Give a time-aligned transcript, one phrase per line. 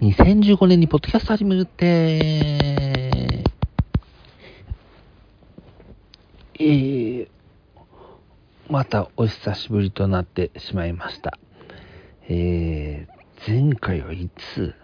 [0.00, 2.18] 2015年にポッドキャスト始めるって、
[6.58, 7.28] えー、
[8.68, 11.38] またお久しぶりとなってしまいました。
[12.28, 14.74] えー、前回はいつ？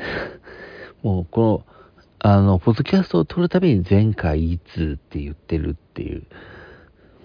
[1.04, 1.66] もうこ
[2.20, 6.24] の、あの、ポッドキャストを撮るたびに前回いつって言ってるっていう、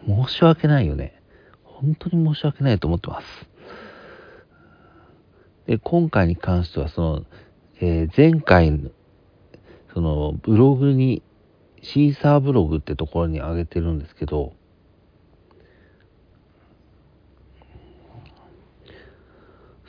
[0.05, 1.21] 申し訳ないよね。
[1.63, 3.56] 本当に申し訳ないと思ってます。
[5.67, 7.25] で、今回に関しては、その、
[7.81, 8.89] えー前回の、
[9.93, 11.21] その、ブログに、
[11.81, 14.53] シーサーブログってところに上げてるんですけど、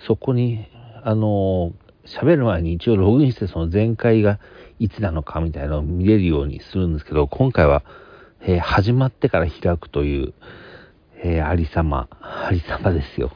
[0.06, 0.66] そこに、
[1.02, 1.72] あの、
[2.04, 4.38] 喋る前に一応ログインして、その前回が
[4.78, 7.84] いつなのかみたいなのを見れるようにするんですけど、今回は、
[8.40, 10.34] えー始まってから開くという、
[11.22, 13.30] えーありさま、ありさまですよ。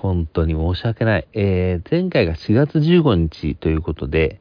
[0.00, 1.28] 本当に申し訳ない。
[1.32, 4.40] えー前回が4月15日ということで、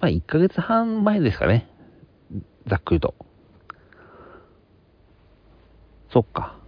[0.00, 1.68] まあ1ヶ月半前ですかね。
[2.66, 3.14] ざっくりと。
[6.12, 6.58] そっか。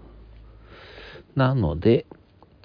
[1.34, 2.06] なので、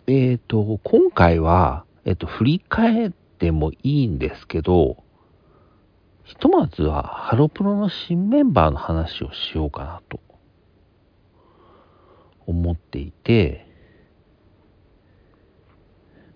[0.08, 5.04] えっ、と、今回は、えっ、と、振り返ってもいいんですけど、
[6.24, 10.20] ひとまずはハロプロの新メンバーの話をしようかなと
[12.46, 13.68] 思っていて、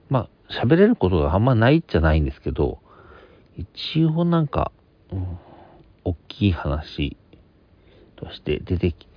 [0.09, 2.79] まあ、喋れることがあんまないじゃないんですけど、
[3.57, 4.71] 一応なんか、
[5.11, 5.39] うん、
[6.05, 7.17] 大きい話
[8.15, 9.07] として出てき、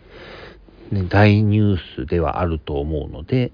[0.90, 3.52] ね、大ニュースではあると思うので、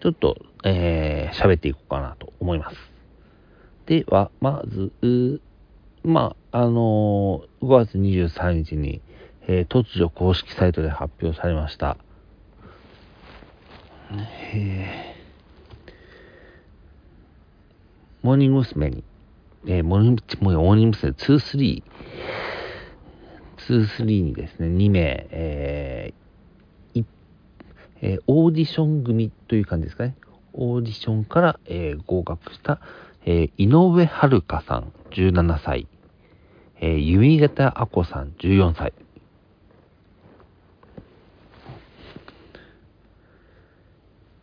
[0.00, 2.76] ちょっと、えー喋っていこうかなと思います。
[3.86, 5.40] では、まず、
[6.04, 9.02] まあ、あのー5月23日に、
[9.46, 11.96] えー突如公式サイトで発表されました。
[14.54, 15.17] えー
[18.22, 18.90] モーニング娘。
[18.90, 19.04] に、
[19.66, 21.12] えーモーニングモーニング娘。
[21.12, 21.82] 23、
[23.56, 27.04] 23にですね、2名、えー
[28.00, 30.16] えーオーディション組という感じですかね。
[30.52, 32.80] オーディションから、えー合格した、
[33.24, 35.86] えー井上遥さん、17歳、
[36.80, 38.92] えー弓形あこさん、14歳。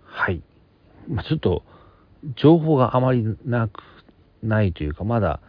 [0.03, 0.41] はい。
[1.09, 1.63] まあ、ちょっと、
[2.36, 3.81] 情報があまりなく、
[4.41, 5.40] ないというか、まだ、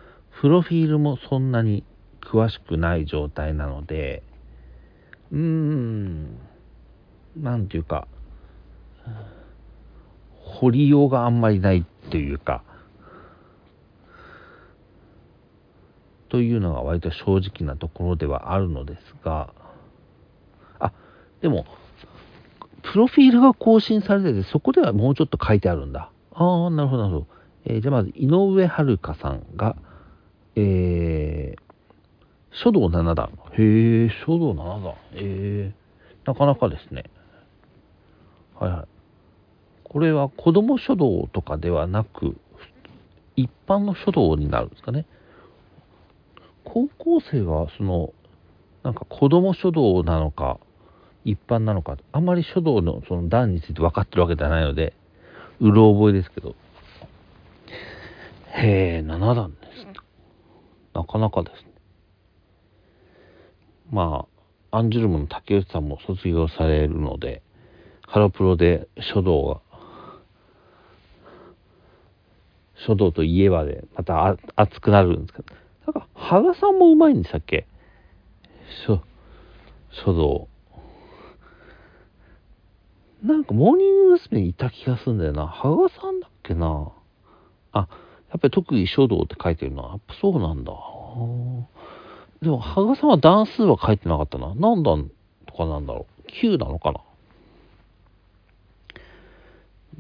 [0.41, 1.85] プロフィールもそんなに
[2.21, 4.23] 詳しくない状態なので、
[5.33, 6.39] うーん、
[7.37, 8.07] なんていうか、
[10.41, 12.63] 掘りようがあんまりないっていうか、
[16.29, 19.55] というのが割と正直なところではあるのですが、
[20.79, 20.93] あ、
[21.41, 21.67] でも、
[22.83, 26.11] プロフィールが更新されてて、そこではもうちょっと書いてあるんだ。
[26.37, 27.27] ああ、なるほど、なるほど。
[27.65, 29.77] えーじゃあまず、井上遥さんが、
[30.55, 31.61] えー、
[32.63, 33.31] 書道7段。
[33.59, 34.95] へえ、書道7段。
[35.15, 37.05] えー、なかなかですね。
[38.55, 38.87] はいはい。
[39.85, 42.37] これは子供書道とかではなく、
[43.35, 45.07] 一般の書道になるんですかね。
[46.65, 48.13] 高校生が、その、
[48.83, 50.59] なんか子供書道なのか、
[51.25, 54.95] 一般なのか、あんまり書道のその段について分かってるわけではないので、
[55.61, 56.55] うろ覚えですけど。
[58.59, 59.87] へえ、7段です。
[60.95, 61.73] なかなかですね。
[63.91, 64.27] ま
[64.73, 67.43] あ、アンジュルムの竹内さんも卒業されるので、
[68.07, 69.61] ハロプロで書道が、
[72.87, 75.55] 書道といえばで、また熱くなるんですけど、
[75.87, 77.67] なんか、羽賀さんもうまいんでしたっけ？
[78.87, 79.01] 書、
[80.05, 80.49] 書道。
[83.23, 84.43] なんか、モーニング娘。
[84.43, 85.47] にいた気がするんだよな。
[85.47, 86.93] 羽賀さんだっけな。
[87.73, 89.83] あ、やっぱり特技書道って書いてるな。
[89.83, 90.73] やっぱそうなんだ。
[92.43, 94.55] でも、羽賀さんは段数は書いてなかったな。
[94.55, 95.11] 何段
[95.47, 96.31] とかなんだろう。
[96.45, 97.01] 9なのかな。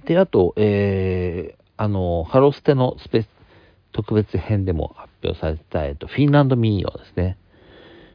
[0.04, 3.28] で、あと、えー、あの、ハロステのスペス
[3.92, 7.38] 特別編でも発表されてた、えっと、フィンランド民謡ですね。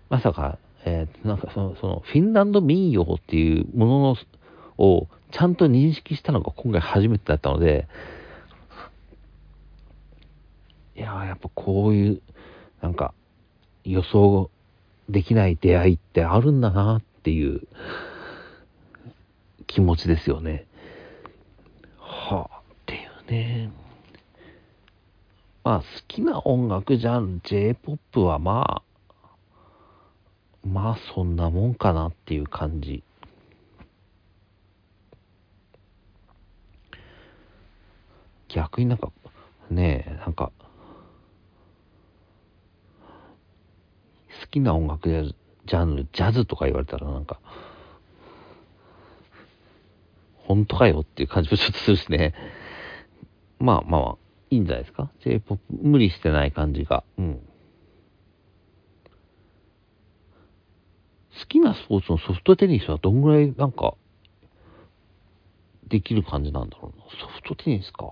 [0.09, 4.15] まさか、えーなんかその、その、フィンランド民謡っていうものの、
[4.81, 7.88] をちゃんと認識したのが今回初めてだったので、
[10.95, 12.22] いややっぱこういう、
[12.81, 13.13] なんか、
[13.83, 14.50] 予想
[15.10, 17.62] できない出会いってあるんだなっていう
[19.68, 20.66] 気持ちですよね。
[22.00, 22.98] はあ、ってい
[23.28, 23.72] うね。
[25.63, 28.81] まあ、好きな音楽ジャンル、J-POP はまあ、
[30.68, 33.04] まあそんなもんかなっていう感じ。
[38.53, 39.12] 逆になんか、
[39.69, 40.51] ねえ、なんか、
[44.42, 45.09] 好きな音楽
[45.65, 47.39] ジャンル、ジャズとか言われたらなんか、
[50.48, 52.33] 本当かよっていう感じもちょっとするしね。
[53.59, 54.18] まあまあ、
[54.50, 57.04] いいんじゃないですか ?J-POP、無理してない感じが。
[57.18, 57.42] うん。
[61.39, 63.95] 好きなスポーツのソフトテニスはどんぐらいなんか、
[65.88, 67.04] できる感じなんだろうな。
[67.19, 68.12] ソフトテニスか。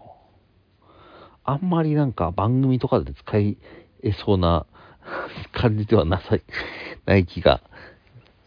[1.50, 3.58] あんまりなんか番組とかで使い
[4.04, 4.66] えそうな
[5.52, 6.44] 感じではなさい、
[7.06, 7.62] ない気が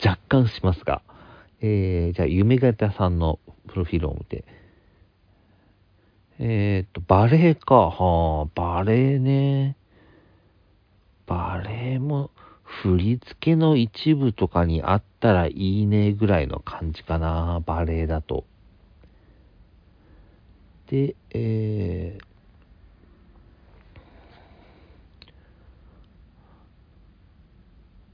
[0.04, 1.02] 若干しますが。
[1.60, 3.38] えー、じゃあ、夢型さんの
[3.68, 4.44] プロフィールを見て。
[6.40, 7.88] えっ、と、バレエか。
[7.88, 9.76] はあ、バレエね。
[11.26, 12.30] バレエも、
[12.64, 17.62] 振り付けの一部とかにあったらいいねぐらいの感じかな。
[17.64, 18.44] バレエだと。
[20.88, 22.31] で、えー、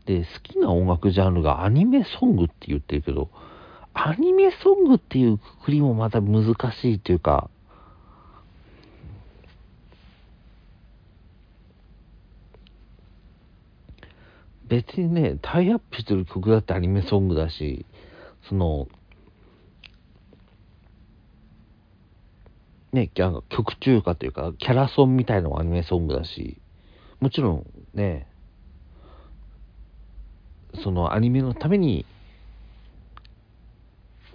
[0.09, 3.29] で、好きな音楽ジャンルがアニメソングって言ってるけど、
[3.93, 7.51] アニメソングっていうくくりもまた難しいというか、
[14.67, 17.85] 別にね、タイアップしてる曲だってアニメソングだし、
[18.49, 18.89] その、
[22.95, 26.63] ね、曲中歌というか、キャラソンみたいなのもアニメソングだし、
[27.21, 28.27] もちろんね、
[30.75, 32.05] そのアニメのために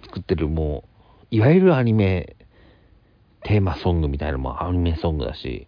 [0.02, 0.84] 作ってるも
[1.32, 2.36] う、いわゆるアニメ
[3.42, 5.66] テーマソングみたいなのもアニメソングだし、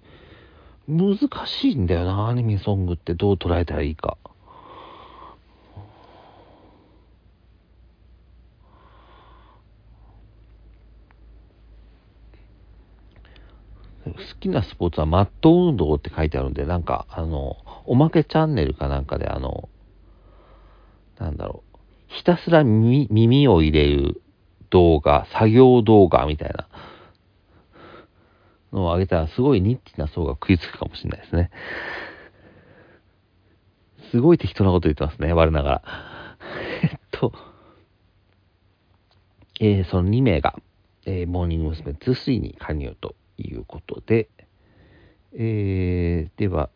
[0.88, 4.16] 難しいんだよな、アニメソングってどう捉えたらいいか。
[14.04, 19.68] 好きなスポーツはマット運動って書いてあるんで、なんか、あの、おまけチャンネルかなんかで、あの、
[21.18, 21.78] なんだろう、
[22.08, 24.22] ひたすら耳を入れる
[24.70, 26.68] 動画、作業動画みたいな
[28.72, 31.50] のを上げたら、すごいニッチな層が食いつくかもしれないですね。
[34.10, 35.82] すごい適当なこと言ってますね、我ながら。
[36.82, 37.32] えっと、
[39.60, 40.54] えー、その2名が、
[41.06, 41.92] えー、モーニング娘。
[41.92, 44.28] 2-3に加入ということで、
[45.34, 46.70] えー、では、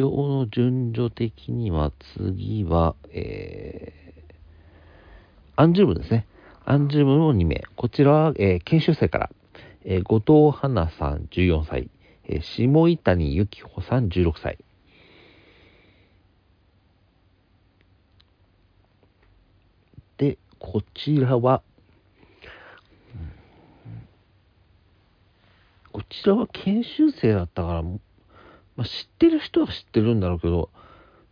[0.00, 4.32] 表の順序的には次は、えー、
[5.56, 6.26] アンジュルムですね。
[6.64, 7.62] アンジュルムの2名。
[7.76, 9.30] こちらは、えー、研修生から、
[9.84, 11.90] えー、後藤花さん14歳、
[12.24, 14.58] えー、下井谷由紀穂さん16歳。
[20.16, 21.62] で、こちらは、
[25.92, 27.84] こちらは研修生だったから、
[28.76, 30.70] まあ、知ってる人は知ってるんだろうけど、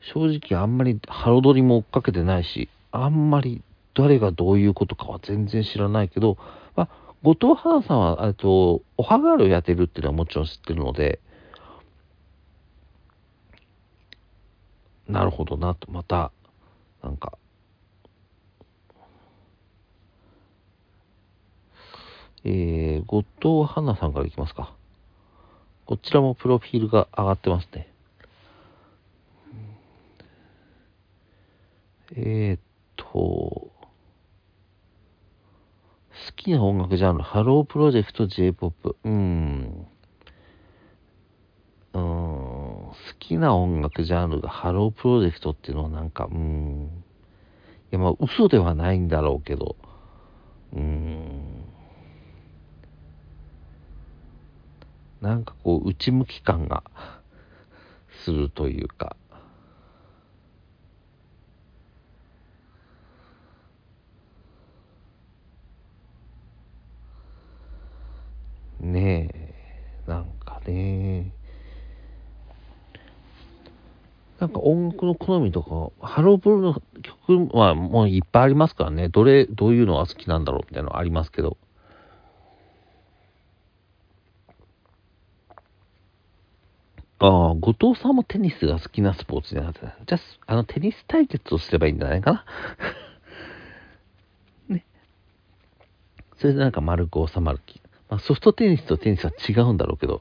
[0.00, 3.62] 正直あんまりハロドリも追っかけてないし、あんまり
[3.94, 6.38] 誰がどういうことかは全然知らないけど、
[6.76, 6.88] まあ、
[7.22, 11.20] 後藤花さんは、えっと、おはがールやってるっていうのはもちろん知ってるので、
[15.08, 16.32] なるほどなと、また、
[17.02, 17.36] なんか、
[22.44, 24.74] えー、後藤花さんからいきますか。
[25.92, 27.86] こちらもプロフィールが上がってますね。
[32.16, 32.60] えー、っ
[32.96, 33.72] と、好
[36.34, 38.96] きな音楽ジャンル、ハロープロジェクト J-POP。
[39.04, 39.86] うん。
[41.92, 47.04] うん、好きな音楽ジャンルがハロープロジェクトっていうのはなんか、うん。
[47.90, 49.76] いや、まあ、嘘ではないんだろうけど、
[50.72, 51.51] うん。
[55.22, 56.82] なんかこう内向き感が
[58.24, 59.16] するというか。
[68.80, 69.54] ねえ
[70.08, 71.32] なんかね。
[74.40, 81.58] なんか音楽の好みとか、ハロープロの曲はもういっぱいありますからね、どれ、どういうのが好きなんだろうみたいなのありますけど、
[87.24, 92.32] ああ、後藤さんもテニスが好きなスポーツじゃなくて、じゃあ、あの、テニス対決をすればいいんじゃないか
[94.68, 94.74] な？
[94.74, 94.84] ね。
[96.36, 97.80] それでなんか丸く収まる気。
[98.10, 100.20] まあ、ソフトテニスとテニスは違うんだろうけど。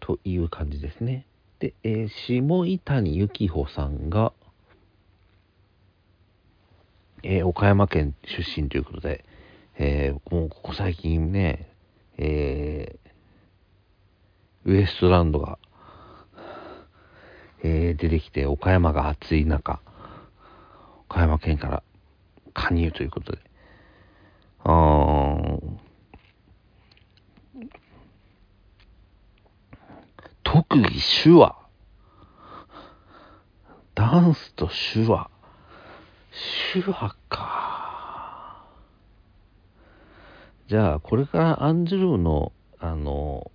[0.00, 1.24] という感じですね。
[1.60, 4.34] で、えー、下井谷幸穂さんが、
[7.22, 9.24] えー、岡山県出身ということで、
[9.78, 11.70] えー、もうここ最近ね、
[12.18, 15.58] えー、ウエストランドが、
[17.62, 19.80] えー、出てきて、岡山が暑い中、
[21.08, 21.82] 岡山県から
[22.52, 23.38] 加入ということで、
[24.64, 25.84] あー
[30.44, 30.88] 特技
[31.24, 31.56] 手話。
[33.94, 35.28] ダンスと手話。
[36.72, 37.53] 手話か。
[40.66, 43.50] じゃあ、これからアンジュルムの、あの、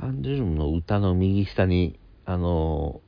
[0.00, 3.00] アンジュルムの歌の右下に、あの、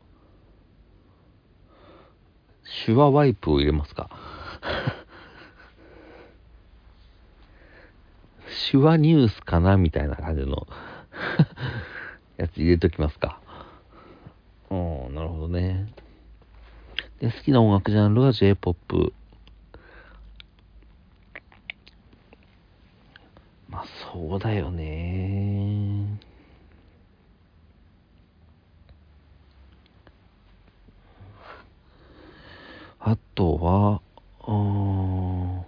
[2.86, 4.10] 手話ワイプを入れますか？
[8.70, 9.76] 手話ニュースかな？
[9.76, 10.68] みたいな感じの。
[12.50, 13.40] つ入れときますか。
[14.70, 15.92] うん、なるほどね。
[17.20, 19.12] で、好きな音楽ジャンルは J-POP。
[23.68, 26.20] まあ、そうだよね。
[32.98, 34.02] あとは、
[34.46, 35.64] うん。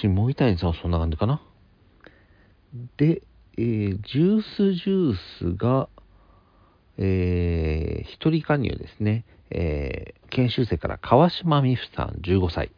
[0.00, 1.42] 下板さんはそんな感じかな。
[2.96, 3.22] で、
[3.60, 5.88] えー、ジュースジュースが、
[6.96, 9.24] えー、一人加入ですね。
[9.50, 12.70] えー、研修生から川島美芙さん、15歳。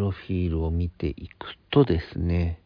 [0.00, 2.58] ロフィールを見ていくとですね、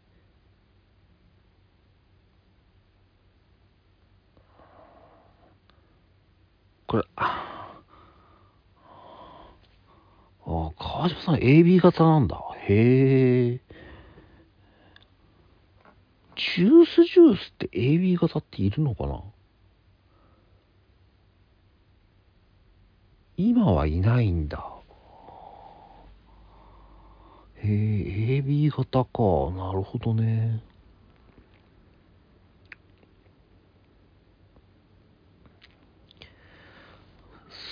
[6.89, 7.81] これ、あ、
[10.47, 12.41] あ川島さん AB 型なんだ。
[12.67, 13.61] へえ。
[16.57, 19.23] ジュースジュースって AB 型っているのかな？
[23.37, 24.67] 今はいないんだ。
[27.57, 29.51] へえ、AB 型か。
[29.55, 30.63] なるほどね。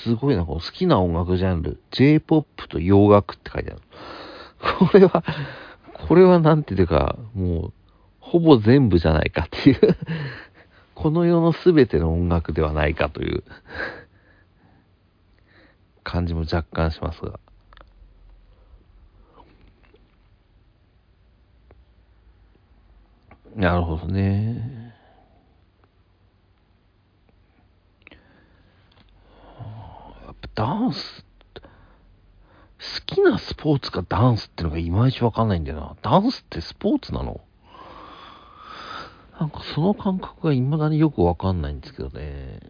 [0.07, 3.81] すごいな、この好きな音楽ジャンル、J-POP と洋楽って書いてある。
[4.79, 5.25] これは、
[6.07, 7.73] これはなんていうか、もう、
[8.21, 9.97] ほぼ全部じゃないかっていう
[10.97, 13.45] この世の全ての音楽ではないかという
[16.03, 17.39] 感じも若干しますが。
[23.55, 24.95] なるほどね。
[30.25, 31.25] やっぱダンス、
[31.59, 31.65] 好
[33.07, 35.97] きなスポーツかダンスってのがいまいちわかんないんだよな。
[36.03, 37.41] ダンスってスポーツなの？
[39.39, 42.61] なんかその感覚が未だによくわかんないんですけどね。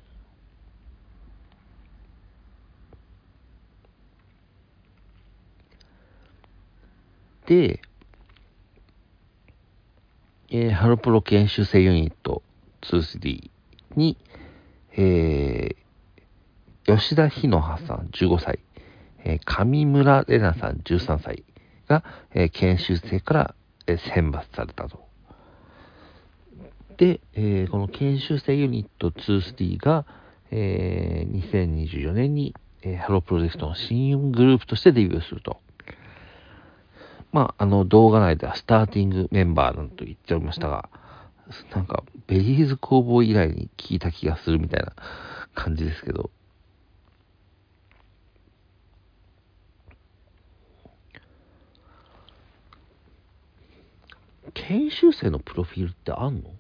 [7.47, 7.81] で、
[10.51, 12.43] えー、ハロプロ研修生ユニット
[12.83, 13.49] 2-3
[13.95, 14.17] に、
[14.97, 15.77] えー、
[16.87, 18.61] 吉田日野葉さん15歳、
[19.25, 21.45] えー、上村玲奈さん13歳
[21.89, 23.55] が、えー、研修生から、
[23.89, 25.05] えー、選抜されたと。
[26.97, 30.07] で、えー、この研修生ユニットツーサンが、
[30.53, 35.59] えー、2024年に、えー、ハロープロジェクトの新グループとしてデビューすると。
[37.33, 40.89] まあ、あの動画内ではスターティングメンバーなんと言っておりましたが、
[41.75, 44.93] なんか、ベリーズ工房以来に聞いた気がするみたいな
[45.55, 46.31] 感じですけど。
[54.69, 56.51] 研修生のプロフィールってあんの？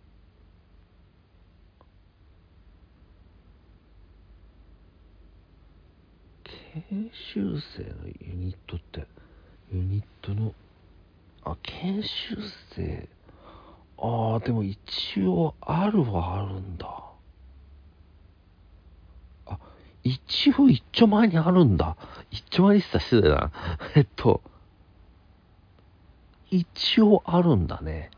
[6.90, 9.06] 研修生のユニットって
[9.72, 10.52] ユニットの
[11.42, 12.36] あ、研修
[12.74, 13.08] 生。
[13.98, 14.78] ああ、でも一
[15.22, 17.02] 応あるはあるんだ。
[19.46, 19.58] あ、
[20.04, 21.96] 一応一丁前にあるんだ。
[22.30, 23.52] 一丁前にした失礼だな。
[23.94, 24.42] えっと、
[26.50, 28.10] 一応あるんだね。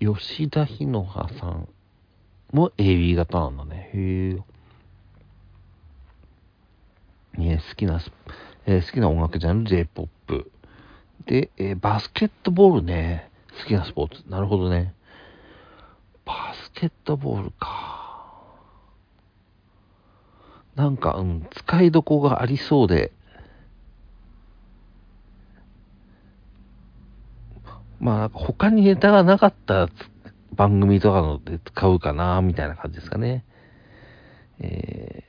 [0.00, 1.68] 吉田日野葉さん
[2.52, 3.90] も AB 型なんだね。
[3.94, 4.52] へえ。
[7.38, 8.00] え好きな、
[8.66, 10.50] えー、好きな音楽ジャンル J-POP。
[11.26, 13.30] で、えー、バスケットボールね。
[13.60, 14.28] 好きなスポーツ。
[14.28, 14.92] なるほどね。
[16.24, 17.91] バスケットボールか。
[20.74, 23.12] なんか、うん、使いどこがありそうで、
[28.00, 29.88] まあ、他にネタがなかった
[30.54, 33.44] 番組とかので使うかな、みたいな感じですかね。
[34.60, 35.24] え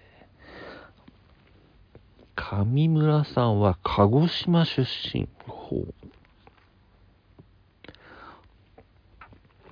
[2.36, 4.82] ー、上村さんは鹿児島出
[5.14, 5.30] 身。
[5.48, 5.94] ほう。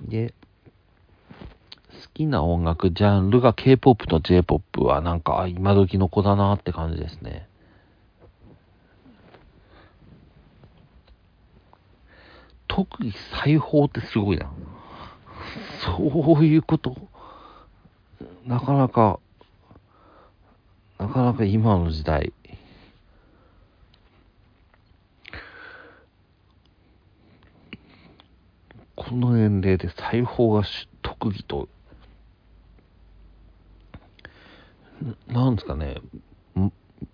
[0.08, 0.34] で、
[2.14, 7.48] きな音楽ジャンルが K-POP と J-POP はなんか今時の子だなって感じですね。
[12.68, 14.50] 特に裁縫ってすごいな。
[15.84, 16.96] そういうこと。
[18.46, 19.18] なかなか、
[20.98, 22.32] なかなか今の時代、
[28.96, 30.62] この年齢で裁縫が
[31.02, 31.68] 特技と、
[35.32, 35.96] なんですかね、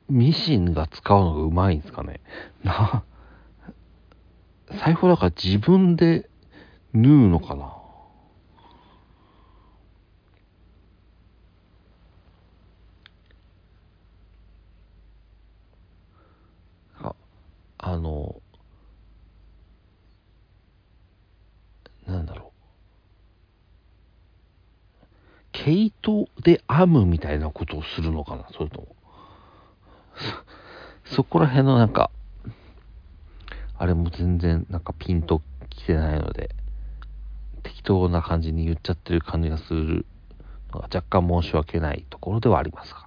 [0.08, 2.20] ミシンが使うのがうまいんですかね。
[2.64, 3.04] な、
[4.82, 6.28] 裁縫だから自分で
[6.92, 7.74] 縫うのかな。
[17.00, 17.14] あ、
[17.78, 18.42] あの、
[22.06, 22.52] なんだろ
[25.54, 25.57] う。
[25.68, 28.48] 毛糸で編むみたいなことをするのかな？
[28.52, 28.96] それとも。
[31.04, 32.10] そこら辺のなんか、
[33.76, 36.54] あれも全然なんかピンときてないので、
[37.62, 40.06] 適当な感じに言っちゃってる感じがする
[40.72, 43.06] のが若干申し訳ないところではありますが。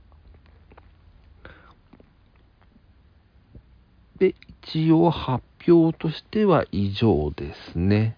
[4.20, 8.18] で、一応発表としては以上ですね。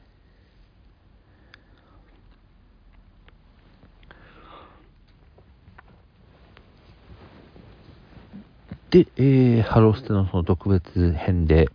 [8.94, 11.68] で、えー、ハローステのその特別編で、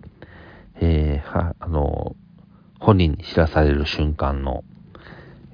[0.76, 2.14] えー、は、あの、
[2.78, 4.62] 本人に知らされる瞬間の、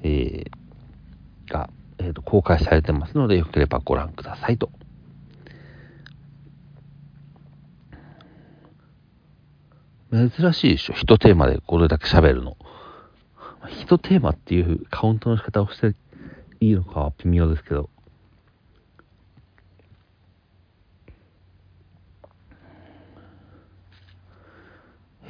[0.02, 4.68] えー、が、えーと、公開されてますので、よければご覧くださいと。
[10.12, 10.92] 珍しいでしょ？
[10.92, 12.58] 一テーマでこれだけ喋るの。
[13.80, 15.96] 一テーマっていうカウントの仕方をして
[16.60, 17.88] いいのかは微妙ですけど。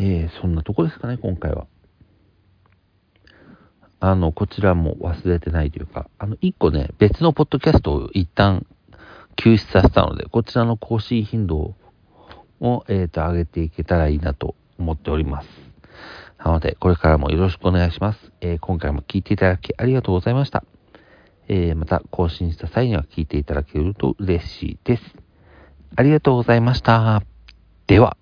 [0.07, 1.67] えー、そんなとこですかね、今回は。
[4.01, 8.67] あの、こちらも忘れてないというか、あの、一個ね、別のポッドキャストを一旦
[9.37, 11.75] 休止させたので、こちらの更新頻度
[12.61, 15.49] を、えっ、ー、と、上げていけたらいいなと思っております。
[16.37, 18.31] なので、これからもよろしくお願いします。
[18.43, 20.64] えー、今回も聞いていただきありがとうございました。
[21.49, 25.03] えー、また更新した際には聞いていただけると嬉しいです。
[25.97, 27.23] ありがとうございました。
[27.87, 28.19] では。